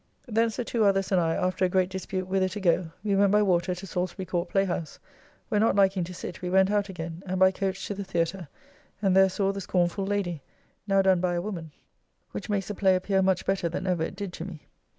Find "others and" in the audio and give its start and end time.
0.83-1.21